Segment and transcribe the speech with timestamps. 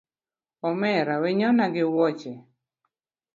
[0.67, 2.33] Omera wenyona gi wuoche